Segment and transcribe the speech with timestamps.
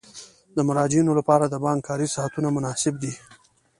[0.55, 3.13] د مراجعینو لپاره د بانک کاري ساعتونه مناسب دي.